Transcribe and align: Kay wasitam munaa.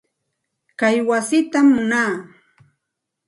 Kay 0.79 0.97
wasitam 1.07 1.67
munaa. 1.75 2.13